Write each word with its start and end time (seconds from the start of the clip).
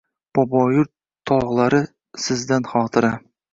Boboyurt 0.37 0.91
bog’lari 1.31 1.83
sizdan 2.27 2.69
xotira 2.75 3.15